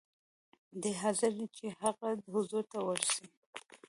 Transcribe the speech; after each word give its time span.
دی 0.81 0.91
حاضر 1.01 1.31
دی 1.39 1.47
چې 1.55 1.65
د 1.69 1.75
هغه 1.81 2.09
حضور 2.33 2.63
ته 2.71 2.79
ورسي. 2.87 3.25